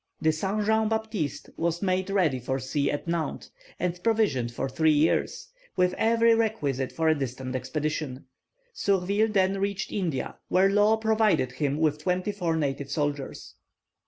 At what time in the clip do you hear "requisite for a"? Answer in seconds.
6.33-7.13